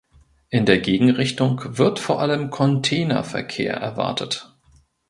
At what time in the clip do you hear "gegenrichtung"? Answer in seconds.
0.79-1.61